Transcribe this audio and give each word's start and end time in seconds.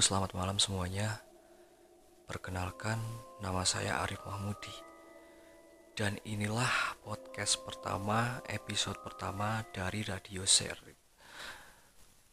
Selamat 0.00 0.32
malam 0.32 0.56
semuanya. 0.56 1.20
Perkenalkan, 2.24 2.96
nama 3.44 3.68
saya 3.68 4.00
Arif 4.00 4.24
Mahmudi. 4.24 4.72
Dan 5.92 6.16
inilah 6.24 6.96
podcast 7.04 7.60
pertama, 7.68 8.40
episode 8.48 8.96
pertama 9.04 9.60
dari 9.76 10.00
Radio 10.00 10.48
Share. 10.48 10.80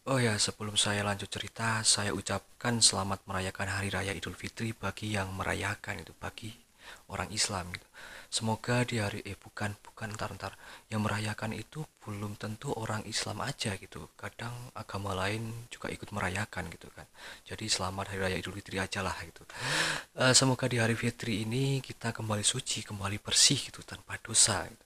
Oh 0.08 0.16
ya, 0.16 0.39
sebelum 0.39 0.80
saya 0.80 1.03
lanjut 1.03 1.27
cerita, 1.27 1.84
saya 1.84 2.16
ucapkan 2.16 2.80
selamat 2.80 3.27
merayakan 3.27 3.67
Hari 3.67 3.91
Raya 3.91 4.13
Idul 4.16 4.39
Fitri 4.39 4.72
bagi 4.72 5.20
yang 5.20 5.36
merayakan 5.36 6.08
itu, 6.08 6.16
bagi 6.16 6.55
orang 7.09 7.29
Islam 7.31 7.71
gitu. 7.71 7.87
Semoga 8.27 8.83
di 8.83 8.99
hari 8.99 9.23
eh 9.23 9.39
bukan 9.39 9.71
bukan 9.79 10.11
ntar 10.19 10.35
ntar 10.35 10.53
yang 10.91 10.99
merayakan 10.99 11.55
itu 11.55 11.87
belum 12.03 12.35
tentu 12.35 12.75
orang 12.75 12.99
Islam 13.07 13.39
aja 13.39 13.71
gitu. 13.79 14.11
Kadang 14.19 14.51
agama 14.75 15.15
lain 15.15 15.71
juga 15.71 15.87
ikut 15.87 16.11
merayakan 16.11 16.67
gitu 16.67 16.91
kan. 16.91 17.07
Jadi 17.47 17.71
selamat 17.71 18.11
hari 18.11 18.19
raya 18.19 18.35
Idul 18.35 18.59
Fitri 18.59 18.83
aja 18.83 18.99
lah 18.99 19.15
gitu. 19.23 19.47
Uh, 20.19 20.35
semoga 20.35 20.67
di 20.67 20.75
hari 20.75 20.99
Fitri 20.99 21.47
ini 21.47 21.79
kita 21.79 22.11
kembali 22.11 22.43
suci, 22.43 22.83
kembali 22.83 23.15
bersih 23.23 23.71
gitu 23.71 23.79
tanpa 23.88 24.19
dosa 24.19 24.67
gitu. 24.67 24.85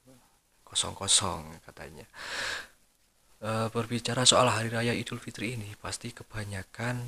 Kosong-kosong 0.61 1.65
katanya. 1.65 2.05
Uh, 3.41 3.73
berbicara 3.73 4.21
soal 4.21 4.53
hari 4.53 4.69
raya 4.69 4.93
Idul 4.93 5.17
Fitri 5.17 5.57
ini 5.57 5.73
pasti 5.81 6.13
kebanyakan 6.13 7.01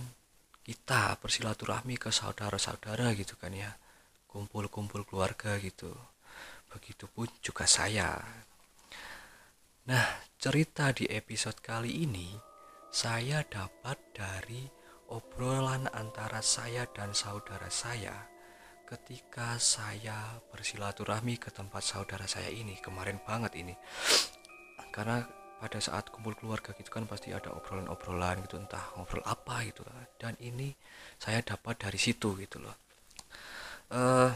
kita 0.65 1.21
bersilaturahmi 1.21 2.01
ke 2.01 2.09
saudara-saudara 2.09 3.13
gitu 3.13 3.37
kan 3.37 3.53
ya 3.53 3.69
kumpul-kumpul 4.33 5.05
keluarga 5.05 5.61
gitu. 5.61 5.93
Begitupun 6.73 7.29
juga 7.45 7.69
saya. 7.69 8.17
Nah, 9.85 10.05
cerita 10.41 10.89
di 10.89 11.05
episode 11.05 11.61
kali 11.61 12.01
ini 12.01 12.33
saya 12.89 13.45
dapat 13.45 14.01
dari 14.09 14.65
obrolan 15.13 15.85
antara 15.93 16.41
saya 16.41 16.89
dan 16.89 17.13
saudara 17.13 17.69
saya 17.69 18.25
ketika 18.89 19.61
saya 19.61 20.41
bersilaturahmi 20.49 21.37
ke 21.37 21.53
tempat 21.53 21.85
saudara 21.85 22.25
saya 22.25 22.49
ini. 22.49 22.73
Kemarin 22.81 23.21
banget 23.21 23.53
ini. 23.53 23.77
Karena 24.89 25.21
pada 25.61 25.77
saat 25.77 26.09
kumpul 26.09 26.33
keluarga 26.33 26.73
gitu 26.73 26.89
kan 26.89 27.05
pasti 27.05 27.29
ada 27.29 27.53
obrolan-obrolan 27.53 28.41
gitu 28.49 28.57
entah 28.57 28.97
ngobrol 28.97 29.21
apa 29.29 29.61
gitu. 29.69 29.85
Dan 30.17 30.33
ini 30.41 30.73
saya 31.21 31.45
dapat 31.45 31.85
dari 31.85 32.01
situ 32.01 32.33
gitu 32.41 32.57
loh 32.57 32.83
uh, 33.91 34.31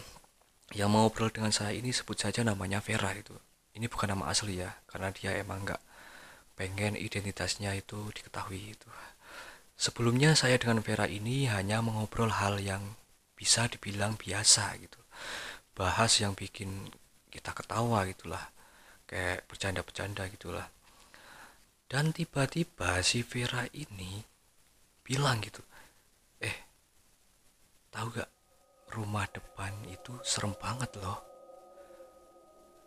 yang 0.76 0.92
mau 0.92 1.08
ngobrol 1.08 1.31
dengan 1.31 1.56
saya 1.56 1.72
ini 1.72 1.95
sebut 1.95 2.20
saja 2.20 2.44
namanya 2.44 2.84
Vera 2.84 3.16
itu. 3.16 3.31
Ini 3.78 3.88
bukan 3.88 4.17
nama 4.17 4.34
asli 4.34 4.59
ya 4.59 4.73
karena 4.89 5.14
dia 5.14 5.38
emang 5.38 5.64
nggak 5.64 5.80
pengen 6.58 6.98
identitasnya 6.98 7.78
itu 7.78 8.09
diketahui 8.12 8.73
itu. 8.73 8.89
Sebelumnya 9.78 10.34
saya 10.34 10.58
dengan 10.58 10.81
Vera 10.81 11.06
ini 11.06 11.45
hanya 11.45 11.86
mengobrol 11.86 12.34
hal 12.34 12.58
yang 12.58 12.98
bisa 13.38 13.70
dibilang 13.70 14.17
biasa 14.17 14.73
gitu. 14.81 14.98
Bahas 15.78 16.17
yang 16.17 16.34
bikin 16.34 16.89
kita 17.30 17.54
ketawa 17.54 18.02
gitulah 18.09 18.50
kayak 19.06 19.45
bercanda-bercanda 19.45 20.26
gitulah. 20.34 20.67
Dan 21.88 22.11
tiba-tiba 22.11 23.00
si 23.06 23.22
Vera 23.23 23.64
ini 23.72 24.26
bilang 25.08 25.39
gitu 25.39 25.64
eh 26.44 26.67
tahu 27.95 28.11
gak 28.11 28.27
rumah 28.92 29.27
depan 29.30 29.73
itu 29.92 30.15
serem 30.23 30.55
banget 30.55 30.95
loh. 30.99 31.20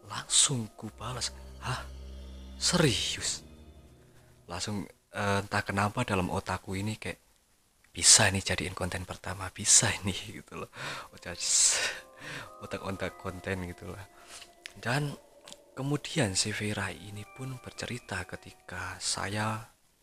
Langsung 0.09 0.73
ku 0.75 0.89
balas, 0.97 1.31
hah? 1.61 1.85
Serius? 2.57 3.45
Langsung 4.49 4.85
uh, 5.15 5.41
entah 5.45 5.63
kenapa 5.63 6.03
dalam 6.03 6.33
otakku 6.33 6.77
ini 6.77 6.97
kayak 6.97 7.21
bisa 7.91 8.31
nih 8.31 8.43
jadiin 8.43 8.77
konten 8.77 9.05
pertama, 9.05 9.51
bisa 9.53 9.91
ini 10.03 10.15
gitu 10.41 10.61
loh. 10.61 10.71
Otak-otak 12.61 13.17
konten 13.21 13.69
gitu 13.69 13.91
loh. 13.93 14.05
Dan 14.77 15.13
kemudian 15.75 16.37
si 16.37 16.53
Vera 16.53 16.93
ini 16.93 17.25
pun 17.25 17.57
bercerita 17.61 18.25
ketika 18.29 18.97
saya 19.01 19.61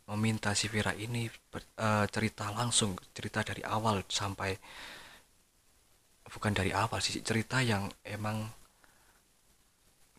meminta 0.07 0.55
si 0.55 0.71
Vera 0.71 0.95
ini 0.95 1.27
ber, 1.27 1.61
uh, 1.77 2.07
cerita 2.07 2.47
langsung, 2.55 2.95
cerita 3.11 3.43
dari 3.43 3.59
awal 3.61 4.07
sampai 4.07 4.55
bukan 6.27 6.51
dari 6.51 6.75
awal 6.75 6.99
sih 6.99 7.19
cerita 7.23 7.63
yang 7.63 7.87
emang 8.03 8.47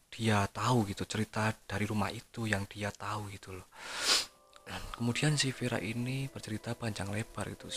dia 0.09 0.49
tahu 0.49 0.89
gitu 0.89 1.05
cerita 1.05 1.53
dari 1.69 1.85
rumah 1.85 2.09
itu 2.11 2.49
yang 2.49 2.65
dia 2.67 2.89
tahu 2.91 3.29
gitu 3.31 3.55
loh. 3.55 3.69
Kemudian 4.69 5.39
si 5.41 5.49
Vera 5.55 5.81
ini 5.81 6.29
bercerita 6.29 6.77
panjang 6.77 7.09
lebar 7.09 7.49
itu. 7.49 7.71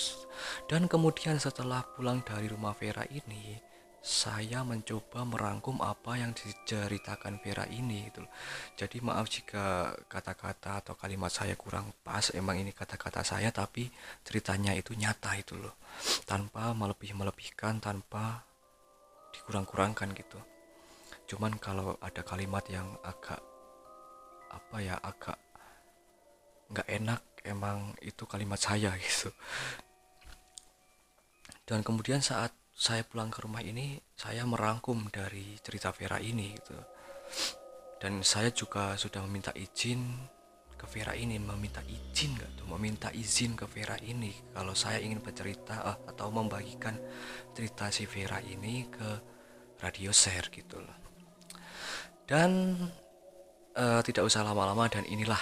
Dan 0.67 0.91
kemudian 0.91 1.39
setelah 1.39 1.85
pulang 1.95 2.19
dari 2.25 2.51
rumah 2.51 2.75
Vera 2.75 3.07
ini 3.07 3.70
saya 4.01 4.65
mencoba 4.65 5.21
merangkum 5.29 5.77
apa 5.77 6.17
yang 6.17 6.33
diceritakan 6.33 7.37
Vera 7.37 7.69
ini 7.69 8.09
gitu 8.09 8.25
loh. 8.25 8.33
Jadi 8.73 8.97
maaf 8.97 9.29
jika 9.29 9.93
kata-kata 10.09 10.81
atau 10.81 10.97
kalimat 10.97 11.29
saya 11.29 11.53
kurang 11.53 11.93
pas 12.01 12.33
emang 12.33 12.57
ini 12.57 12.73
kata-kata 12.73 13.21
saya 13.21 13.53
tapi 13.53 13.93
ceritanya 14.25 14.73
itu 14.73 14.97
nyata 14.97 15.37
itu 15.37 15.53
loh. 15.53 15.77
Tanpa 16.25 16.73
melebih-melebihkan, 16.73 17.77
tanpa 17.77 18.41
dikurang-kurangkan 19.37 20.17
gitu. 20.17 20.41
Cuman 21.29 21.61
kalau 21.61 21.93
ada 22.01 22.25
kalimat 22.25 22.65
yang 22.73 22.97
agak 23.05 23.39
apa 24.49 24.77
ya 24.81 24.97
agak 24.97 25.37
nggak 26.73 26.89
enak 26.89 27.21
emang 27.45 27.93
itu 28.01 28.25
kalimat 28.25 28.57
saya 28.57 28.97
gitu. 29.05 29.29
Dan 31.69 31.85
kemudian 31.85 32.19
saat 32.19 32.60
saya 32.75 33.05
pulang 33.05 33.29
ke 33.29 33.43
rumah 33.43 33.61
ini 33.61 33.99
saya 34.17 34.47
merangkum 34.47 35.11
dari 35.11 35.59
cerita 35.61 35.93
Vera 35.93 36.17
ini 36.17 36.55
gitu. 36.55 36.77
Dan 38.01 38.25
saya 38.25 38.49
juga 38.49 38.97
sudah 38.97 39.21
meminta 39.27 39.53
izin 39.53 40.01
ke 40.73 40.89
Vera 40.89 41.13
ini 41.13 41.37
meminta 41.37 41.85
izin 41.85 42.33
gak 42.41 42.57
tuh? 42.57 42.65
Meminta 42.73 43.13
izin 43.13 43.53
ke 43.53 43.69
Vera 43.69 43.93
ini. 44.01 44.33
Kalau 44.49 44.73
saya 44.73 44.97
ingin 44.97 45.21
bercerita 45.21 45.85
uh, 45.85 45.97
atau 46.09 46.33
membagikan 46.33 46.97
cerita 47.53 47.93
si 47.93 48.09
Vera 48.09 48.41
ini 48.41 48.89
ke 48.89 49.09
radio 49.85 50.09
share 50.09 50.49
gitu 50.49 50.81
loh. 50.81 50.97
Dan 52.25 52.81
uh, 53.77 54.01
tidak 54.01 54.25
usah 54.25 54.41
lama-lama 54.41 54.89
dan 54.89 55.05
inilah 55.05 55.41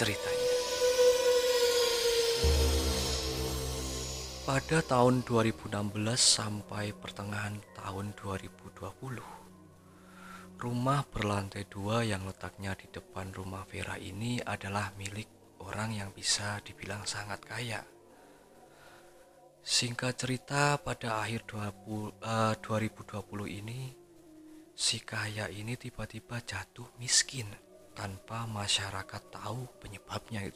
ceritanya 0.00 0.47
Pada 4.48 4.80
tahun 4.80 5.28
2016 5.28 5.76
sampai 6.16 6.96
pertengahan 6.96 7.60
tahun 7.76 8.16
2020, 8.16 9.20
rumah 10.56 11.04
berlantai 11.04 11.68
dua 11.68 12.00
yang 12.00 12.24
letaknya 12.24 12.72
di 12.72 12.88
depan 12.88 13.28
rumah 13.36 13.68
Vera 13.68 14.00
ini 14.00 14.40
adalah 14.40 14.96
milik 14.96 15.28
orang 15.60 16.00
yang 16.00 16.16
bisa 16.16 16.64
dibilang 16.64 17.04
sangat 17.04 17.44
kaya. 17.44 17.84
Singkat 19.60 20.16
cerita, 20.16 20.80
pada 20.80 21.20
akhir 21.20 21.44
20, 21.84 22.16
uh, 22.24 22.56
2020 22.56 23.52
ini, 23.52 23.92
si 24.72 25.04
kaya 25.04 25.52
ini 25.52 25.76
tiba-tiba 25.76 26.40
jatuh 26.40 26.88
miskin 26.96 27.52
tanpa 27.92 28.48
masyarakat 28.48 29.28
tahu 29.28 29.68
penyebabnya. 29.76 30.48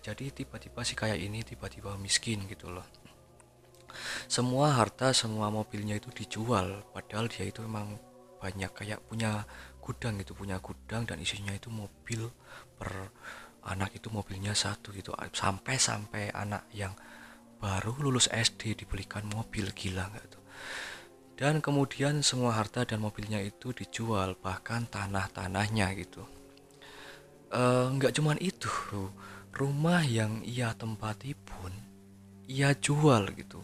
Jadi 0.00 0.32
tiba-tiba 0.32 0.80
si 0.80 0.96
kaya 0.96 1.12
ini 1.12 1.44
tiba-tiba 1.44 1.92
miskin 2.00 2.48
gitu 2.48 2.72
loh 2.72 2.88
semua 4.30 4.74
harta 4.76 5.10
semua 5.12 5.48
mobilnya 5.52 5.96
itu 5.96 6.08
dijual. 6.12 6.84
Padahal 6.94 7.26
dia 7.28 7.44
itu 7.48 7.64
memang 7.64 7.98
banyak 8.38 8.70
kayak 8.70 9.02
punya 9.10 9.42
gudang 9.82 10.20
gitu 10.20 10.36
punya 10.36 10.60
gudang 10.60 11.08
dan 11.08 11.16
isinya 11.18 11.50
itu 11.56 11.72
mobil 11.72 12.28
per 12.76 13.10
anak 13.64 13.96
itu 13.96 14.12
mobilnya 14.12 14.52
satu 14.52 14.92
gitu. 14.92 15.16
Sampai 15.32 15.80
sampai 15.80 16.30
anak 16.32 16.68
yang 16.72 16.92
baru 17.58 17.96
lulus 17.98 18.30
SD 18.30 18.84
dibelikan 18.84 19.26
mobil 19.26 19.72
gila 19.74 20.06
nggak 20.08 20.26
tuh? 20.30 20.44
Dan 21.38 21.62
kemudian 21.62 22.20
semua 22.26 22.58
harta 22.58 22.82
dan 22.82 22.98
mobilnya 22.98 23.38
itu 23.38 23.70
dijual 23.70 24.34
bahkan 24.38 24.90
tanah-tanahnya 24.90 25.94
gitu. 25.94 26.26
Eh, 27.48 27.86
nggak 27.94 28.12
e, 28.12 28.16
cuman 28.20 28.38
itu 28.42 28.68
rumah 29.56 30.04
yang 30.04 30.44
ia 30.44 30.76
tempati 30.76 31.32
pun 31.32 31.72
ia 32.44 32.76
jual 32.76 33.24
gitu 33.32 33.60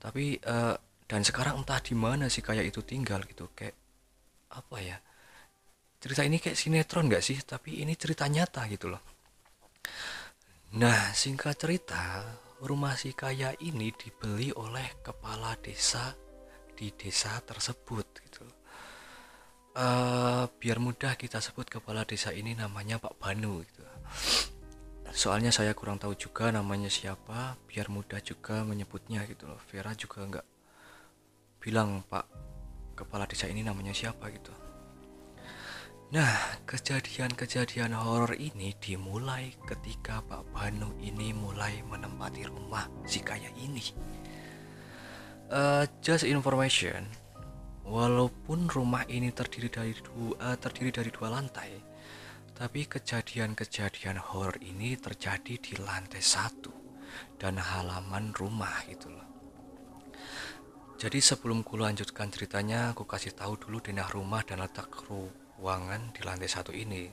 tapi 0.00 0.40
uh, 0.42 0.74
dan 1.04 1.20
sekarang 1.20 1.60
entah 1.60 1.78
di 1.84 1.92
mana 1.92 2.32
sih 2.32 2.40
kayak 2.40 2.72
itu 2.72 2.80
tinggal 2.80 3.20
gitu 3.28 3.52
kayak 3.52 3.76
apa 4.50 4.76
ya 4.80 4.96
cerita 6.00 6.24
ini 6.24 6.40
kayak 6.40 6.56
sinetron 6.56 7.12
gak 7.12 7.20
sih? 7.20 7.36
Tapi 7.44 7.84
ini 7.84 7.92
cerita 7.94 8.24
nyata 8.24 8.64
gitu 8.72 8.88
loh. 8.88 9.02
Nah 10.80 11.12
singkat 11.12 11.60
cerita 11.60 12.24
rumah 12.64 12.96
si 12.96 13.12
kaya 13.12 13.52
ini 13.60 13.92
dibeli 13.92 14.48
oleh 14.56 15.04
kepala 15.04 15.52
desa 15.60 16.16
di 16.72 16.88
desa 16.96 17.36
tersebut 17.44 18.06
gitu. 18.24 18.44
Uh, 19.70 20.50
biar 20.58 20.82
mudah 20.82 21.14
kita 21.14 21.38
sebut 21.38 21.68
kepala 21.70 22.02
desa 22.02 22.34
ini 22.34 22.58
namanya 22.58 22.98
Pak 22.98 23.22
Banu 23.22 23.62
gitu 23.62 23.86
soalnya 25.10 25.50
saya 25.50 25.74
kurang 25.74 25.98
tahu 25.98 26.14
juga 26.14 26.54
namanya 26.54 26.88
siapa 26.88 27.58
biar 27.66 27.90
mudah 27.90 28.22
juga 28.22 28.62
menyebutnya 28.62 29.26
gitu 29.26 29.50
loh. 29.50 29.60
Vera 29.70 29.94
juga 29.94 30.22
nggak 30.26 30.46
bilang 31.60 32.02
pak 32.06 32.24
kepala 32.96 33.24
desa 33.24 33.48
ini 33.48 33.64
namanya 33.64 33.92
siapa? 33.92 34.28
gitu. 34.28 34.52
Nah, 36.10 36.58
kejadian-kejadian 36.66 37.94
horor 37.94 38.34
ini 38.34 38.74
dimulai 38.82 39.54
ketika 39.62 40.18
Pak 40.26 40.42
Banu 40.50 40.90
ini 40.98 41.30
mulai 41.30 41.86
menempati 41.86 42.50
rumah 42.50 42.90
si 43.06 43.22
kaya 43.22 43.46
ini. 43.54 43.94
Uh, 45.46 45.86
just 46.02 46.26
information, 46.26 47.06
walaupun 47.86 48.66
rumah 48.66 49.06
ini 49.06 49.30
terdiri 49.30 49.70
dari 49.70 49.94
dua, 50.02 50.34
uh, 50.42 50.56
terdiri 50.58 50.90
dari 50.90 51.14
dua 51.14 51.30
lantai, 51.30 51.78
tapi 52.60 52.84
kejadian-kejadian 52.84 54.20
horor 54.20 54.60
ini 54.60 54.92
terjadi 55.00 55.56
di 55.56 55.80
lantai 55.80 56.20
satu 56.20 56.68
dan 57.40 57.56
halaman 57.56 58.36
rumah 58.36 58.84
gitu 58.84 59.08
loh. 59.08 59.24
Jadi 61.00 61.24
sebelum 61.24 61.64
ku 61.64 61.80
lanjutkan 61.80 62.28
ceritanya, 62.28 62.92
aku 62.92 63.08
kasih 63.08 63.32
tahu 63.32 63.56
dulu 63.56 63.80
denah 63.80 64.12
rumah 64.12 64.44
dan 64.44 64.60
letak 64.60 64.92
ruangan 65.08 66.12
di 66.12 66.20
lantai 66.20 66.52
satu 66.52 66.76
ini 66.76 67.08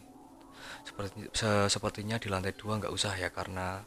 seperti 0.83 1.29
se 1.31 1.49
sepertinya 1.71 2.17
di 2.19 2.27
lantai 2.27 2.53
dua 2.55 2.79
nggak 2.79 2.93
usah 2.93 3.13
ya 3.15 3.29
karena 3.31 3.83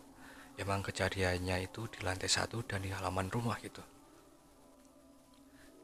emang 0.57 0.81
kejadiannya 0.85 1.67
itu 1.67 1.89
di 1.91 2.01
lantai 2.05 2.31
satu 2.31 2.65
dan 2.65 2.85
di 2.85 2.91
halaman 2.93 3.29
rumah 3.29 3.57
gitu 3.61 3.83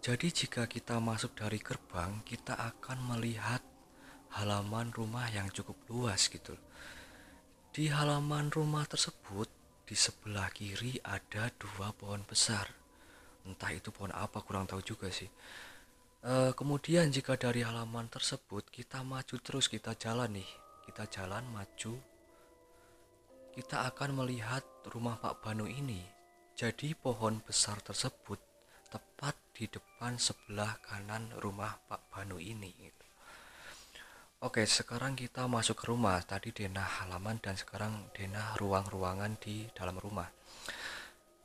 jadi 0.01 0.29
jika 0.31 0.71
kita 0.71 1.03
masuk 1.03 1.35
dari 1.35 1.59
gerbang 1.59 2.23
kita 2.23 2.55
akan 2.55 3.17
melihat 3.17 3.61
halaman 4.35 4.91
rumah 4.91 5.31
yang 5.31 5.47
cukup 5.55 5.79
luas 5.87 6.27
gitu. 6.27 6.59
Di 7.71 7.93
halaman 7.93 8.49
rumah 8.49 8.89
tersebut 8.89 9.47
di 9.87 9.95
sebelah 9.95 10.51
kiri 10.51 10.99
ada 11.05 11.53
dua 11.55 11.95
pohon 11.95 12.25
besar. 12.27 12.67
Entah 13.47 13.71
itu 13.71 13.95
pohon 13.95 14.11
apa 14.11 14.43
kurang 14.43 14.67
tahu 14.67 14.83
juga 14.83 15.07
sih. 15.13 15.31
E, 16.25 16.51
kemudian 16.59 17.13
jika 17.15 17.39
dari 17.39 17.63
halaman 17.63 18.11
tersebut 18.11 18.67
kita 18.73 19.07
maju 19.07 19.37
terus 19.39 19.71
kita 19.71 19.95
jalan 19.95 20.43
nih, 20.43 20.51
kita 20.91 21.07
jalan 21.07 21.47
maju, 21.55 21.95
kita 23.55 23.87
akan 23.95 24.25
melihat 24.25 24.67
rumah 24.91 25.23
Pak 25.23 25.45
Banu 25.45 25.71
ini. 25.71 26.03
Jadi 26.57 26.97
pohon 26.97 27.39
besar 27.45 27.79
tersebut 27.85 28.41
tepat 28.91 29.37
di 29.53 29.69
depan 29.69 30.17
sebelah 30.17 30.81
kanan 30.83 31.29
rumah 31.39 31.77
Pak 31.87 32.09
Banu 32.11 32.41
ini. 32.41 33.06
Oke, 34.37 34.69
sekarang 34.69 35.17
kita 35.17 35.49
masuk 35.49 35.81
ke 35.81 35.89
rumah. 35.89 36.21
Tadi 36.21 36.53
denah 36.53 36.85
halaman 37.01 37.41
dan 37.41 37.57
sekarang 37.57 38.13
denah 38.13 38.53
ruang-ruangan 38.61 39.33
di 39.41 39.65
dalam 39.73 39.97
rumah. 39.97 40.29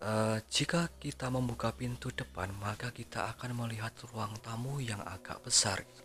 Uh, 0.03 0.35
jika 0.51 0.91
kita 0.99 1.31
membuka 1.31 1.71
pintu 1.71 2.11
depan, 2.11 2.51
maka 2.51 2.91
kita 2.91 3.31
akan 3.31 3.63
melihat 3.63 3.95
ruang 4.11 4.35
tamu 4.43 4.83
yang 4.83 4.99
agak 5.07 5.39
besar. 5.39 5.79
Gitu. 5.87 6.03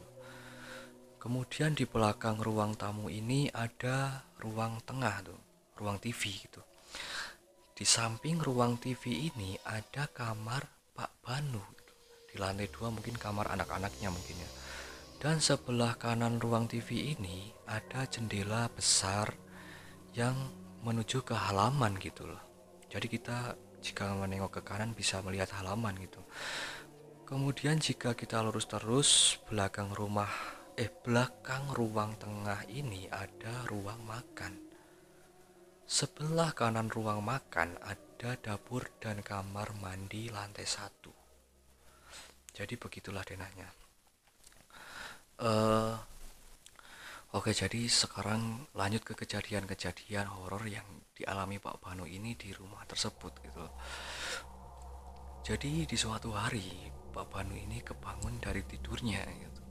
Kemudian 1.19 1.75
di 1.75 1.91
belakang 1.91 2.39
ruang 2.39 2.79
tamu 2.79 3.11
ini 3.11 3.51
ada 3.51 4.23
ruang 4.39 4.79
tengah 4.87 5.27
tuh, 5.27 5.41
ruang 5.83 5.99
TV 5.99 6.39
gitu. 6.39 6.63
Di 7.75 7.83
samping 7.83 8.39
ruang 8.39 8.79
TV 8.79 9.27
ini 9.27 9.59
ada 9.67 10.07
kamar 10.07 10.95
Pak 10.95 11.19
Banu. 11.19 11.67
Gitu. 11.75 11.93
Di 12.31 12.35
lantai 12.39 12.71
dua 12.71 12.95
mungkin 12.95 13.19
kamar 13.19 13.51
anak-anaknya 13.59 14.07
mungkin 14.07 14.39
ya. 14.39 14.51
Dan 15.27 15.43
sebelah 15.43 15.99
kanan 15.99 16.39
ruang 16.39 16.71
TV 16.71 17.19
ini 17.19 17.51
ada 17.67 18.07
jendela 18.07 18.71
besar 18.71 19.35
yang 20.15 20.39
menuju 20.87 21.27
ke 21.27 21.35
halaman 21.35 21.99
gitu 21.99 22.31
loh. 22.31 22.39
Jadi 22.87 23.11
kita 23.11 23.59
jika 23.83 24.15
menengok 24.15 24.63
ke 24.63 24.71
kanan 24.71 24.95
bisa 24.95 25.19
melihat 25.27 25.51
halaman 25.59 25.99
gitu. 25.99 26.23
Kemudian 27.27 27.83
jika 27.83 28.15
kita 28.15 28.39
lurus 28.39 28.71
terus 28.71 29.43
belakang 29.51 29.91
rumah 29.99 30.31
eh 30.79 30.95
belakang 30.95 31.75
ruang 31.75 32.15
tengah 32.23 32.63
ini 32.71 33.11
ada 33.11 33.67
ruang 33.67 34.07
makan. 34.07 34.55
Sebelah 35.91 36.55
kanan 36.55 36.87
ruang 36.87 37.19
makan 37.27 37.75
ada 37.83 38.39
dapur 38.39 38.87
dan 39.03 39.27
kamar 39.27 39.75
mandi 39.75 40.31
lantai 40.31 40.71
satu. 40.71 41.11
Jadi 42.55 42.79
begitulah 42.79 43.27
denahnya 43.27 43.86
uh, 45.41 45.95
Oke, 47.37 47.53
jadi 47.53 47.85
sekarang 47.85 48.65
lanjut 48.73 49.05
ke 49.05 49.13
kejadian-kejadian 49.13 50.25
horor 50.25 50.65
yang 50.65 50.89
dialami 51.13 51.61
Pak 51.61 51.85
Banu 51.85 52.09
ini 52.09 52.33
di 52.33 52.49
rumah 52.57 52.81
tersebut 52.89 53.29
gitu. 53.45 53.67
Jadi 55.45 55.85
di 55.85 55.97
suatu 56.01 56.33
hari 56.33 56.65
Pak 57.13 57.29
Banu 57.29 57.53
ini 57.53 57.85
kebangun 57.85 58.41
dari 58.41 58.65
tidurnya 58.65 59.21
gitu. 59.37 59.63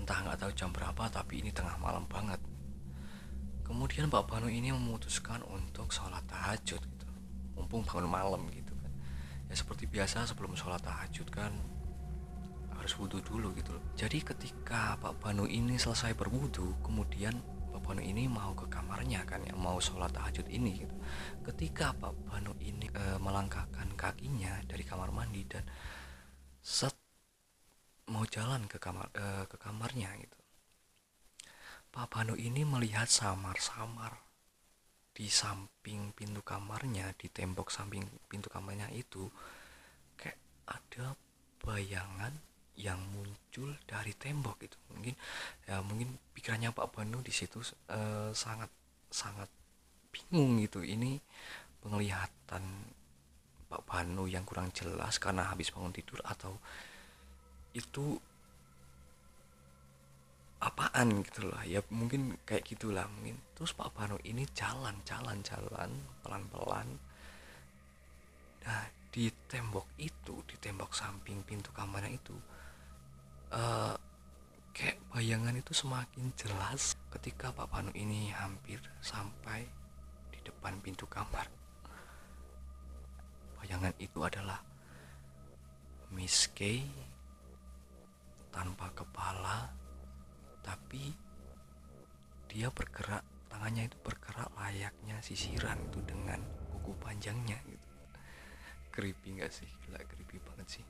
Entah 0.00 0.24
nggak 0.24 0.48
tahu 0.48 0.52
jam 0.56 0.72
berapa 0.72 1.12
tapi 1.12 1.44
ini 1.44 1.52
tengah 1.52 1.76
malam 1.76 2.08
banget. 2.08 2.40
Kemudian 3.68 4.08
Pak 4.08 4.24
Banu 4.32 4.48
ini 4.48 4.72
memutuskan 4.72 5.44
untuk 5.52 5.92
sholat 5.92 6.24
tahajud 6.24 6.80
gitu. 6.80 7.08
Mumpung 7.52 7.84
bangun 7.84 8.08
malam 8.08 8.48
gitu 8.48 8.72
kan. 8.80 8.92
Ya 9.52 9.60
seperti 9.60 9.84
biasa 9.84 10.24
sebelum 10.24 10.56
sholat 10.56 10.80
tahajud 10.80 11.28
kan 11.28 11.52
harus 12.82 12.98
wudhu 12.98 13.22
dulu 13.22 13.54
gitu 13.54 13.70
loh. 13.78 13.84
Jadi 13.94 14.18
ketika 14.26 14.98
Pak 14.98 15.22
Banu 15.22 15.46
ini 15.46 15.78
selesai 15.78 16.18
berwudhu, 16.18 16.82
kemudian 16.82 17.38
Pak 17.70 17.78
Banu 17.86 18.02
ini 18.02 18.26
mau 18.26 18.50
ke 18.58 18.66
kamarnya 18.66 19.22
kan 19.22 19.46
ya, 19.46 19.54
mau 19.54 19.78
sholat 19.78 20.10
tahajud 20.10 20.50
ini 20.50 20.82
gitu. 20.82 20.96
Ketika 21.46 21.94
Pak 21.94 22.26
Banu 22.26 22.58
ini 22.58 22.90
e, 22.90 23.22
melangkahkan 23.22 23.94
kakinya 23.94 24.58
dari 24.66 24.82
kamar 24.82 25.14
mandi 25.14 25.46
dan 25.46 25.62
set 26.58 26.90
mau 28.10 28.26
jalan 28.26 28.66
ke 28.66 28.82
kamar 28.82 29.06
e, 29.14 29.46
ke 29.46 29.56
kamarnya 29.62 30.10
gitu. 30.18 30.38
Pak 31.94 32.10
Banu 32.10 32.34
ini 32.34 32.66
melihat 32.66 33.06
samar-samar 33.06 34.18
di 35.14 35.30
samping 35.30 36.10
pintu 36.18 36.42
kamarnya, 36.42 37.14
di 37.14 37.30
tembok 37.30 37.70
samping 37.70 38.02
pintu 38.26 38.50
kamarnya 38.50 38.90
itu 38.90 39.30
kayak 40.18 40.40
ada 40.66 41.14
bayangan 41.62 42.51
yang 42.76 42.98
muncul 43.12 43.76
dari 43.84 44.16
tembok 44.16 44.64
itu 44.64 44.78
mungkin 44.88 45.12
ya 45.68 45.84
mungkin 45.84 46.16
pikirannya 46.32 46.72
Pak 46.72 46.88
Banu 46.88 47.20
di 47.20 47.28
situ 47.28 47.60
uh, 47.92 48.32
sangat 48.32 48.72
sangat 49.12 49.48
bingung 50.08 50.60
gitu. 50.60 50.80
Ini 50.80 51.20
penglihatan 51.84 52.64
Pak 53.68 53.82
Banu 53.84 54.24
yang 54.28 54.44
kurang 54.48 54.72
jelas 54.72 55.20
karena 55.20 55.52
habis 55.52 55.68
bangun 55.72 55.92
tidur 55.92 56.20
atau 56.24 56.56
itu 57.76 58.16
apaan 60.62 61.24
gitu 61.24 61.48
lah. 61.48 61.64
Ya 61.68 61.84
mungkin 61.92 62.40
kayak 62.48 62.64
gitulah. 62.64 63.04
Mungkin 63.08 63.36
terus 63.52 63.76
Pak 63.76 63.92
Banu 63.92 64.16
ini 64.24 64.48
jalan 64.56 64.96
jalan 65.04 65.44
jalan 65.44 65.90
pelan 66.24 66.44
pelan 66.48 66.88
nah 68.62 68.86
di 69.10 69.26
tembok 69.50 69.98
itu 69.98 70.40
di 70.46 70.54
tembok 70.56 70.94
samping 70.94 71.42
pintu 71.42 71.74
kamarnya 71.74 72.14
itu 72.14 72.32
uh, 73.52 73.94
kayak 74.72 74.98
bayangan 75.12 75.54
itu 75.54 75.72
semakin 75.76 76.32
jelas 76.34 76.96
ketika 77.12 77.52
Pak 77.52 77.68
Panu 77.68 77.92
ini 77.92 78.32
hampir 78.32 78.80
sampai 79.04 79.68
di 80.32 80.40
depan 80.40 80.80
pintu 80.80 81.04
kamar. 81.04 81.46
Bayangan 83.60 83.94
itu 84.00 84.18
adalah 84.24 84.58
Miss 86.12 86.50
Kay 86.50 86.82
tanpa 88.52 88.90
kepala, 88.92 89.70
tapi 90.60 91.12
dia 92.50 92.68
bergerak 92.68 93.24
tangannya 93.48 93.88
itu 93.88 93.96
bergerak 94.04 94.48
layaknya 94.56 95.20
sisiran 95.24 95.78
itu 95.88 96.00
dengan 96.04 96.40
kuku 96.72 96.92
panjangnya 97.00 97.56
gitu. 97.64 97.88
Creepy 98.92 99.40
gak 99.40 99.52
sih? 99.56 99.68
Gila 99.88 100.04
creepy 100.04 100.36
banget 100.44 100.68
sih 100.80 100.84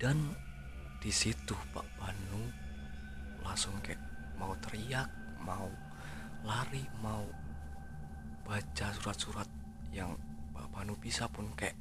dan 0.00 0.34
di 0.98 1.12
situ 1.12 1.54
Pak 1.72 1.86
Banu 2.00 2.42
langsung 3.44 3.76
kayak 3.84 4.00
mau 4.40 4.56
teriak 4.64 5.06
mau 5.44 5.68
lari 6.44 6.84
mau 7.00 7.24
baca 8.44 8.92
surat-surat 8.92 9.48
yang 9.92 10.16
Pak 10.52 10.68
Banu 10.72 10.96
bisa 11.00 11.28
pun 11.28 11.48
kayak 11.56 11.76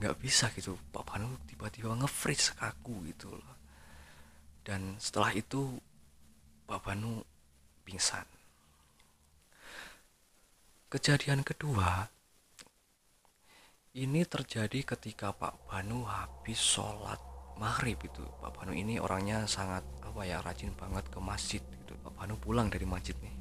nggak 0.00 0.16
bisa 0.16 0.48
gitu. 0.56 0.80
Pak 0.92 1.04
Banu 1.04 1.36
tiba-tiba 1.44 1.92
nge-freeze 1.92 2.56
kaku 2.56 3.04
gitu 3.12 3.36
loh. 3.36 3.56
Dan 4.64 4.96
setelah 4.96 5.32
itu 5.36 5.80
Pak 6.64 6.80
Banu 6.80 7.20
pingsan. 7.84 8.24
Kejadian 10.90 11.46
kedua 11.46 12.08
ini 13.90 14.22
terjadi 14.22 14.86
ketika 14.94 15.34
Pak 15.34 15.66
Banu 15.66 16.06
habis 16.06 16.62
sholat 16.62 17.18
maghrib 17.58 17.98
itu. 18.06 18.22
Pak 18.38 18.62
Banu 18.62 18.70
ini 18.70 19.02
orangnya 19.02 19.50
sangat 19.50 19.82
apa 20.06 20.22
ya 20.22 20.38
rajin 20.38 20.70
banget 20.78 21.10
ke 21.10 21.18
masjid 21.18 21.58
gitu. 21.58 21.98
Pak 22.06 22.14
Banu 22.14 22.38
pulang 22.38 22.70
dari 22.70 22.86
masjid 22.86 23.16
nih. 23.18 23.34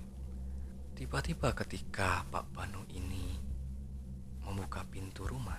tiba-tiba 1.00 1.56
ketika 1.56 2.27
Pak 2.27 2.51
Banu 2.51 2.84
ini 2.91 3.39
membuka 4.44 4.84
pintu 4.84 5.24
rumah 5.24 5.56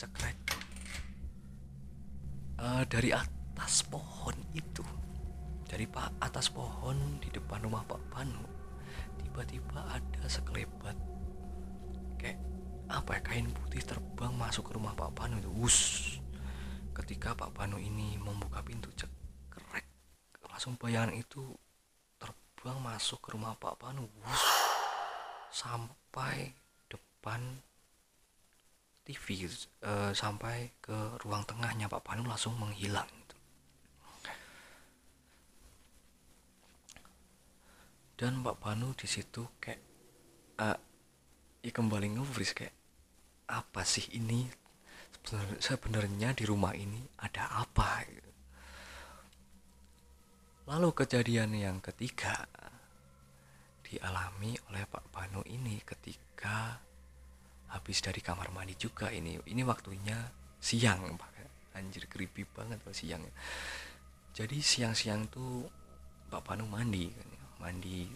cekrek 0.00 0.38
uh, 2.56 2.80
dari 2.88 3.12
atas 3.12 3.84
pohon 3.84 4.32
itu 4.56 4.80
dari 5.68 5.84
pak 5.84 6.16
atas 6.24 6.48
pohon 6.48 7.20
di 7.20 7.28
depan 7.28 7.68
rumah 7.68 7.84
Pak 7.84 8.00
Banu 8.08 8.48
tiba-tiba 9.20 9.84
ada 9.92 10.24
sekelebat 10.24 10.96
kayak 12.16 12.40
apa 12.88 13.18
ya 13.18 13.20
kain 13.22 13.48
putih 13.50 13.82
terbang 13.82 14.32
masuk 14.34 14.70
ke 14.70 14.72
rumah 14.74 14.94
Pak 14.96 15.12
Banu 15.14 15.38
itu. 15.38 15.50
Wus. 15.50 15.78
Ketika 16.92 17.34
Pak 17.34 17.54
Banu 17.54 17.78
ini 17.78 18.16
membuka 18.18 18.62
pintu 18.64 18.90
cekrek. 18.94 19.86
Langsung 20.48 20.76
bayangan 20.76 21.14
itu 21.14 21.54
terbang 22.18 22.78
masuk 22.82 23.22
ke 23.22 23.34
rumah 23.34 23.54
Pak 23.58 23.78
Banu. 23.78 24.06
Wus. 24.22 24.42
Sampai 25.52 26.56
depan 26.88 27.60
TV 29.02 29.50
uh, 29.82 30.14
sampai 30.14 30.72
ke 30.78 31.18
ruang 31.26 31.42
tengahnya 31.42 31.90
Pak 31.90 32.06
Banu 32.06 32.22
langsung 32.24 32.54
menghilang 32.54 33.10
dan 38.22 38.38
Pak 38.46 38.62
Banu 38.62 38.94
di 38.94 39.10
situ 39.10 39.42
kayak 39.58 39.82
uh, 40.62 40.78
kembali 41.72 42.14
nge 42.14 42.52
kayak 42.52 42.76
apa 43.48 43.82
sih 43.82 44.12
ini? 44.14 44.46
Sebenarnya 45.58 46.36
di 46.36 46.44
rumah 46.44 46.76
ini 46.76 47.00
ada 47.24 47.64
apa? 47.64 48.04
Lalu 50.68 50.88
kejadian 50.92 51.56
yang 51.56 51.78
ketiga 51.80 52.46
dialami 53.82 54.54
oleh 54.70 54.84
Pak 54.86 55.10
Banu 55.10 55.42
ini 55.48 55.80
ketika 55.82 56.78
habis 57.72 57.98
dari 58.04 58.20
kamar 58.20 58.52
mandi 58.52 58.76
juga 58.76 59.08
ini. 59.08 59.40
Ini 59.40 59.62
waktunya 59.64 60.16
siang 60.60 61.16
Pak. 61.16 61.30
Anjir 61.72 62.04
creepy 62.04 62.44
banget 62.44 62.84
Pak 62.84 62.92
siang 62.92 63.24
jadi 64.32 64.64
siang-siang 64.64 65.28
tuh 65.28 65.68
Pak 66.32 66.40
Banu 66.40 66.64
mandi 66.64 67.12
kan 67.12 67.28
mandi. 67.60 68.08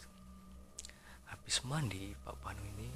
Habis 1.28 1.60
mandi 1.68 2.16
Pak 2.24 2.40
Panu 2.40 2.64
ini 2.64 2.88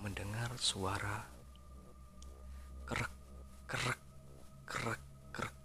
mendengar 0.00 0.56
suara 0.56 1.28
kerek 2.88 3.12
kerek 3.68 4.00
kerek 4.64 5.02
kerek. 5.28 5.56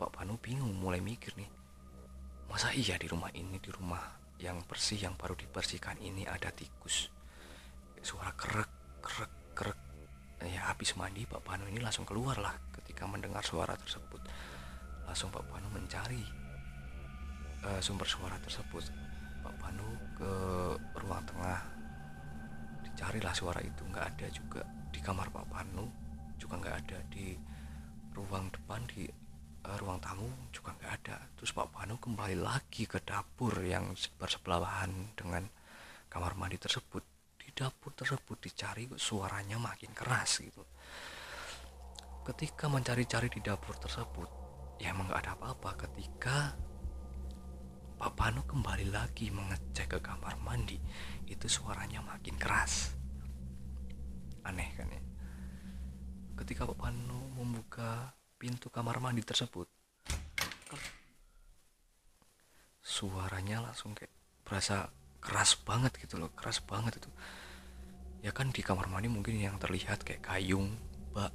Pak 0.00 0.10
Panu 0.10 0.40
bingung 0.40 0.72
mulai 0.72 1.04
mikir 1.04 1.36
nih 1.36 1.50
masa 2.48 2.72
iya 2.72 2.96
di 2.96 3.04
rumah 3.04 3.28
ini 3.36 3.60
di 3.60 3.68
rumah 3.68 4.00
yang 4.40 4.64
bersih 4.64 4.96
yang 4.96 5.14
baru 5.14 5.36
dibersihkan 5.36 6.00
ini 6.00 6.24
ada 6.24 6.48
tikus? 6.50 7.12
Suara 8.00 8.32
kerek 8.32 9.00
kerek 9.04 9.32
kerek. 9.52 9.80
Ya 10.44 10.72
habis 10.72 10.96
mandi 10.96 11.28
Pak 11.28 11.44
Panu 11.44 11.68
ini 11.68 11.84
langsung 11.84 12.08
keluar 12.08 12.40
lah 12.40 12.56
ketika 12.80 13.04
mendengar 13.04 13.44
suara 13.44 13.76
tersebut. 13.76 14.24
Langsung 15.04 15.28
Pak 15.28 15.44
Panu 15.52 15.68
mencari 15.68 16.24
uh, 17.64 17.80
sumber 17.84 18.08
suara 18.08 18.40
tersebut. 18.40 18.88
Pak 19.44 19.54
Panu 19.60 19.88
ke 20.16 20.32
ruang 21.04 21.20
tengah 21.28 21.73
dicarilah 22.94 23.34
suara 23.34 23.58
itu 23.58 23.82
nggak 23.90 24.06
ada 24.14 24.26
juga 24.30 24.62
di 24.94 25.02
kamar 25.02 25.26
Pak 25.34 25.50
Panu 25.50 25.82
juga 26.38 26.62
nggak 26.62 26.76
ada 26.86 26.98
di 27.10 27.34
ruang 28.14 28.46
depan 28.54 28.86
di 28.86 29.10
uh, 29.66 29.76
ruang 29.82 29.98
tamu 29.98 30.30
juga 30.54 30.78
nggak 30.78 30.92
ada. 31.02 31.18
Terus 31.34 31.50
Pak 31.50 31.74
Panu 31.74 31.98
kembali 31.98 32.38
lagi 32.38 32.86
ke 32.86 33.02
dapur 33.02 33.58
yang 33.66 33.98
bersebelahan 34.14 35.10
dengan 35.18 35.42
kamar 36.06 36.38
mandi 36.38 36.54
tersebut. 36.54 37.02
Di 37.34 37.50
dapur 37.50 37.90
tersebut 37.98 38.38
dicari 38.38 38.86
suaranya 38.94 39.58
makin 39.58 39.90
keras 39.90 40.38
gitu. 40.38 40.62
Ketika 42.24 42.70
mencari-cari 42.70 43.26
di 43.26 43.42
dapur 43.42 43.74
tersebut 43.76 44.30
ya 44.78 44.94
emang 44.94 45.10
gak 45.10 45.26
ada 45.26 45.34
apa-apa. 45.34 45.82
Ketika 45.82 46.54
Pak 47.94 48.12
Panu 48.18 48.42
kembali 48.42 48.90
lagi 48.90 49.30
mengecek 49.30 49.96
ke 49.96 49.98
kamar 50.02 50.34
mandi. 50.42 50.76
Itu 51.30 51.46
suaranya 51.46 52.02
makin 52.02 52.34
keras. 52.34 52.98
Aneh 54.42 54.68
kan 54.74 54.90
ya? 54.90 55.02
Ketika 56.34 56.66
Pak 56.66 56.78
Panu 56.78 57.30
membuka 57.38 58.18
pintu 58.34 58.66
kamar 58.68 58.98
mandi 58.98 59.22
tersebut, 59.22 59.70
suaranya 62.82 63.62
langsung 63.62 63.94
kayak 63.94 64.12
berasa 64.42 64.90
keras 65.22 65.56
banget 65.62 65.96
gitu 65.96 66.18
loh, 66.18 66.34
keras 66.34 66.60
banget 66.60 66.98
itu. 66.98 67.10
Ya 68.26 68.34
kan 68.34 68.50
di 68.50 68.60
kamar 68.60 68.90
mandi 68.90 69.06
mungkin 69.06 69.38
yang 69.38 69.56
terlihat 69.62 70.02
kayak 70.02 70.26
kayung, 70.26 70.74
bak, 71.14 71.32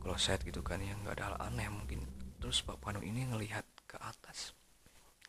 kloset 0.00 0.40
gitu 0.42 0.64
kan 0.64 0.80
yang 0.80 0.98
nggak 1.04 1.20
ada 1.20 1.24
hal 1.30 1.36
aneh 1.52 1.68
mungkin. 1.68 2.02
Terus 2.40 2.64
Pak 2.64 2.80
Panu 2.80 3.04
ini 3.04 3.28
ngelihat 3.28 3.66
ke 3.86 4.00
atas 4.00 4.56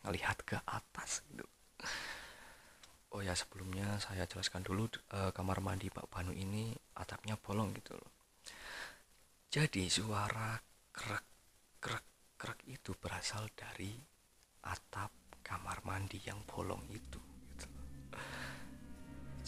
ngelihat 0.06 0.38
ke 0.46 0.56
atas 0.66 1.22
gitu. 1.32 1.46
Oh 3.16 3.24
ya 3.24 3.32
sebelumnya 3.32 3.96
saya 4.04 4.28
jelaskan 4.28 4.60
dulu 4.60 4.84
e, 5.08 5.32
kamar 5.32 5.64
mandi 5.64 5.88
Pak 5.88 6.12
Banu 6.12 6.36
ini 6.36 6.76
atapnya 7.00 7.40
bolong 7.40 7.72
gitu 7.72 7.96
loh. 7.96 8.12
Jadi 9.48 9.88
suara 9.88 10.60
krek 10.92 11.26
krek 11.80 12.36
krek 12.36 12.60
itu 12.68 12.92
berasal 12.94 13.48
dari 13.56 13.96
atap 14.68 15.10
kamar 15.48 15.80
mandi 15.88 16.20
yang 16.28 16.44
bolong 16.44 16.84
itu 16.92 17.16
gitu. 17.56 17.68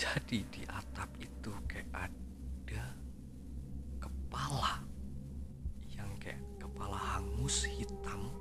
jadi 0.00 0.38
di 0.48 0.62
atap 0.64 1.12
itu 1.20 1.52
kayak 1.68 2.08
ada 2.08 2.84
kepala 4.00 4.80
yang 5.92 6.08
kayak 6.16 6.40
kepala 6.56 6.96
hangus 6.96 7.68
hitam 7.68 8.32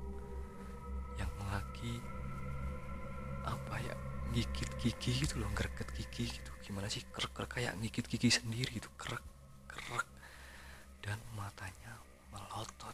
lagi 1.80 1.96
apa 3.48 3.74
ya 3.80 3.96
gigit 4.36 4.68
gigi 4.84 5.24
gitu 5.24 5.40
loh 5.40 5.48
gerget 5.56 5.88
gigi 5.96 6.28
gitu. 6.28 6.52
Gimana 6.60 6.92
sih 6.92 7.00
kerek 7.08 7.32
kerek 7.32 7.56
kayak 7.56 7.72
gigit 7.80 8.04
gigi 8.04 8.28
sendiri 8.28 8.68
gitu 8.76 8.92
kerek 9.00 9.24
kerek. 9.64 10.04
Dan 11.00 11.16
matanya 11.32 11.96
melotot. 12.36 12.92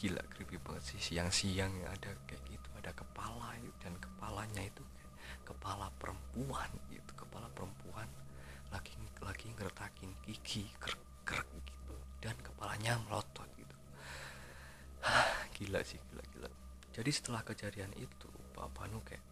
Gila 0.00 0.24
creepy 0.32 0.56
banget 0.56 0.88
sih. 0.88 1.12
Siang-siang 1.12 1.84
ada 1.84 2.16
kayak 2.24 2.40
gitu 2.48 2.68
ada 2.80 2.96
kepala 2.96 3.60
gitu, 3.60 3.76
dan 3.84 3.92
kepalanya 4.00 4.64
itu 4.64 4.80
kepala 5.44 5.92
perempuan 6.00 6.70
gitu 6.88 7.12
kepala 7.12 7.44
perempuan 7.52 8.08
lagi 8.72 8.96
lagi 9.20 9.52
ngertakin 9.52 10.16
gigi 10.24 10.64
kerek 10.80 11.28
kerek 11.28 11.48
gitu. 11.60 11.92
Dan 12.24 12.40
kepalanya 12.40 12.96
melotot 13.04 13.52
gitu. 13.52 13.76
Gila 15.60 15.84
sih 15.84 16.00
gila 16.08 16.24
gila 16.32 16.48
jadi 16.92 17.08
setelah 17.08 17.40
kejadian 17.40 17.88
itu 17.96 18.28
Pak 18.52 18.68
Banu 18.76 19.00
kayak 19.00 19.24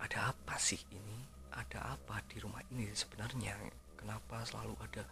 ada 0.00 0.32
apa 0.32 0.56
sih 0.56 0.80
ini? 0.92 1.20
Ada 1.52 1.92
apa 1.92 2.24
di 2.24 2.40
rumah 2.40 2.64
ini 2.72 2.88
sebenarnya? 2.92 3.52
Kenapa 4.00 4.44
selalu 4.44 4.72
ada 4.80 5.04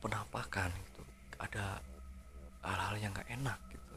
penampakan 0.00 0.72
gitu? 0.88 1.02
Ada 1.40 1.80
hal-hal 2.64 2.96
yang 3.00 3.16
gak 3.16 3.32
enak 3.32 3.60
gitu. 3.72 3.96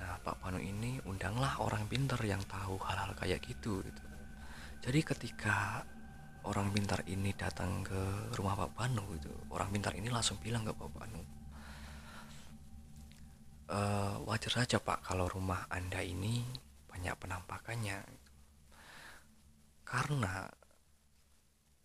Nah 0.00 0.16
Pak 0.24 0.40
Panu 0.40 0.60
ini 0.60 0.96
undanglah 1.04 1.60
orang 1.60 1.84
pintar 1.84 2.20
yang 2.24 2.40
tahu 2.48 2.80
hal-hal 2.84 3.12
kayak 3.16 3.44
gitu 3.44 3.84
gitu. 3.84 4.04
Jadi 4.84 5.00
ketika 5.00 5.84
orang 6.44 6.72
pintar 6.72 7.04
ini 7.08 7.32
datang 7.36 7.84
ke 7.84 8.32
rumah 8.36 8.56
Pak 8.64 8.70
Panu 8.76 9.04
itu 9.16 9.32
orang 9.52 9.68
pintar 9.72 9.92
ini 9.96 10.08
langsung 10.08 10.36
bilang 10.40 10.64
ke 10.64 10.72
Pak 10.72 10.90
Panu 10.92 11.43
uh, 13.68 14.20
wajar 14.28 14.64
saja 14.64 14.76
Pak 14.80 15.06
kalau 15.06 15.28
rumah 15.28 15.68
Anda 15.72 16.04
ini 16.04 16.44
banyak 16.88 17.14
penampakannya. 17.16 17.98
Karena 19.84 20.48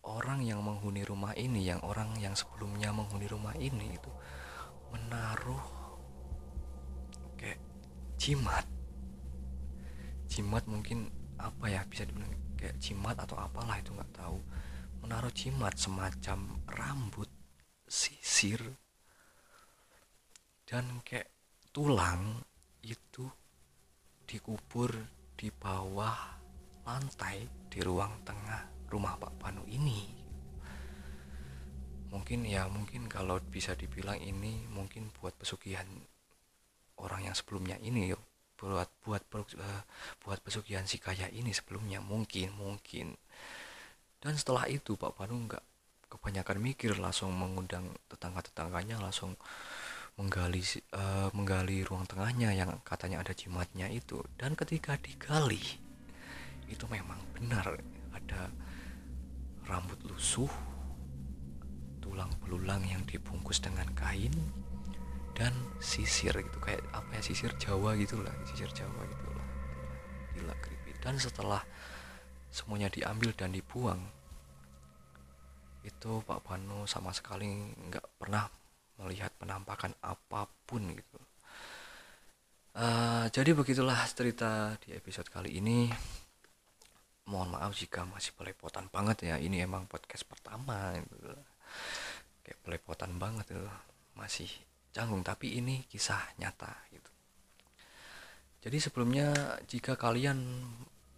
orang 0.04 0.40
yang 0.42 0.64
menghuni 0.64 1.04
rumah 1.04 1.36
ini, 1.36 1.68
yang 1.68 1.80
orang 1.84 2.16
yang 2.18 2.32
sebelumnya 2.32 2.90
menghuni 2.90 3.28
rumah 3.28 3.54
ini 3.56 3.94
itu 3.94 4.10
menaruh 4.90 5.66
kayak 7.36 7.60
jimat. 8.16 8.66
Jimat 10.30 10.64
mungkin 10.66 11.10
apa 11.40 11.66
ya 11.68 11.82
bisa 11.86 12.04
dibilang 12.04 12.32
kayak 12.56 12.76
jimat 12.80 13.16
atau 13.16 13.36
apalah 13.38 13.76
itu 13.78 13.92
nggak 13.92 14.12
tahu. 14.16 14.38
Menaruh 15.00 15.32
jimat 15.32 15.72
semacam 15.80 16.60
rambut, 16.68 17.30
sisir, 17.88 18.60
dan 20.68 21.00
kayak 21.02 21.39
tulang 21.70 22.42
itu 22.82 23.30
dikubur 24.26 24.90
di 25.38 25.54
bawah 25.54 26.18
lantai 26.82 27.46
di 27.70 27.78
ruang 27.78 28.26
tengah 28.26 28.90
rumah 28.90 29.14
Pak 29.14 29.38
Panu 29.38 29.62
ini. 29.70 30.18
Mungkin 32.10 32.42
ya 32.42 32.66
mungkin 32.66 33.06
kalau 33.06 33.38
bisa 33.38 33.78
dibilang 33.78 34.18
ini 34.18 34.66
mungkin 34.66 35.14
buat 35.14 35.30
pesugihan 35.38 35.86
orang 36.98 37.30
yang 37.30 37.36
sebelumnya 37.38 37.78
ini 37.78 38.10
yuk. 38.10 38.22
Buat 38.58 38.90
buat 39.06 39.22
uh, 39.30 39.82
buat 40.20 40.42
pesugihan 40.42 40.84
si 40.84 40.98
kaya 40.98 41.30
ini 41.30 41.54
sebelumnya 41.54 42.02
mungkin 42.02 42.50
mungkin. 42.58 43.14
Dan 44.20 44.34
setelah 44.36 44.66
itu 44.66 44.98
Pak 44.98 45.16
Panu 45.16 45.46
nggak 45.46 45.64
kebanyakan 46.10 46.58
mikir 46.58 46.98
langsung 46.98 47.30
mengundang 47.30 47.94
tetangga-tetangganya 48.10 48.98
langsung 48.98 49.38
menggali 50.20 50.60
uh, 50.92 51.32
menggali 51.32 51.80
ruang 51.80 52.04
tengahnya 52.04 52.52
yang 52.52 52.84
katanya 52.84 53.24
ada 53.24 53.32
jimatnya 53.32 53.88
itu. 53.88 54.20
Dan 54.36 54.52
ketika 54.52 55.00
digali 55.00 55.80
itu 56.68 56.84
memang 56.92 57.16
benar. 57.32 57.80
Ada 58.12 58.52
rambut 59.64 59.96
lusuh 60.04 60.50
tulang 62.04 62.28
belulang 62.44 62.84
yang 62.84 63.00
dibungkus 63.08 63.64
dengan 63.64 63.88
kain 63.96 64.34
dan 65.32 65.56
sisir 65.80 66.36
gitu. 66.36 66.58
Kayak 66.60 66.84
apa 66.92 67.16
ya 67.16 67.22
sisir 67.24 67.56
Jawa 67.56 67.96
gitulah 67.96 68.34
sisir 68.44 68.68
Jawa 68.76 69.00
gitulah 69.08 69.46
gila 70.36 70.54
creepy. 70.60 70.92
Dan 71.00 71.16
setelah 71.16 71.64
semuanya 72.52 72.92
diambil 72.92 73.32
dan 73.32 73.56
dibuang 73.56 74.04
itu 75.80 76.20
Pak 76.28 76.44
Panu 76.44 76.84
sama 76.84 77.08
sekali 77.16 77.72
nggak 77.88 78.20
pernah 78.20 78.59
melihat 79.00 79.32
penampakan 79.40 79.96
apa 80.04 80.46
pun 80.68 80.84
gitu. 80.92 81.18
Uh, 82.70 83.26
jadi 83.34 83.50
begitulah 83.50 83.98
cerita 84.12 84.78
di 84.84 84.94
episode 84.94 85.26
kali 85.26 85.58
ini. 85.58 85.90
Mohon 87.26 87.58
maaf 87.58 87.72
jika 87.74 88.06
masih 88.06 88.36
belepotan 88.38 88.86
banget 88.92 89.26
ya. 89.26 89.36
Ini 89.40 89.66
emang 89.66 89.90
podcast 89.90 90.24
pertama 90.28 90.94
gitu. 90.98 91.32
kayak 92.42 92.58
belepotan 92.66 93.14
banget 93.14 93.54
itu 93.54 93.68
masih 94.18 94.50
canggung 94.90 95.22
tapi 95.22 95.54
ini 95.58 95.86
kisah 95.86 96.18
nyata 96.38 96.70
gitu. 96.90 97.10
Jadi 98.60 98.76
sebelumnya 98.82 99.32
jika 99.70 99.94
kalian 99.94 100.66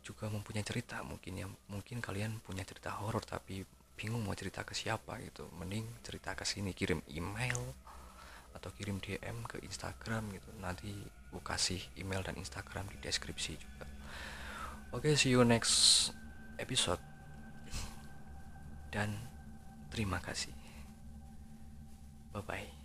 juga 0.03 0.29
mempunyai 0.29 0.67
cerita 0.67 1.01
mungkin 1.07 1.33
ya 1.39 1.47
mungkin 1.71 2.03
kalian 2.03 2.43
punya 2.43 2.67
cerita 2.67 2.99
horor 2.99 3.23
tapi 3.23 3.62
bingung 3.95 4.25
mau 4.25 4.35
cerita 4.37 4.63
ke 4.67 4.75
siapa 4.75 5.19
gitu. 5.23 5.49
Mending 5.57 5.87
cerita 6.03 6.33
ke 6.33 6.43
sini 6.43 6.73
kirim 6.75 7.01
email 7.11 7.61
atau 8.53 8.69
kirim 8.75 9.01
DM 9.01 9.45
ke 9.49 9.61
Instagram 9.65 10.33
gitu. 10.37 10.51
Nanti 10.61 10.93
gue 11.33 11.43
kasih 11.43 11.81
email 11.97 12.21
dan 12.21 12.37
Instagram 12.37 12.89
di 12.93 12.97
deskripsi 13.01 13.53
juga. 13.57 13.87
Oke 14.93 15.13
okay, 15.13 15.15
see 15.17 15.33
you 15.33 15.43
next 15.43 16.11
episode. 16.61 17.01
Dan 18.93 19.17
terima 19.89 20.21
kasih. 20.21 20.53
Bye 22.33 22.45
bye 22.45 22.82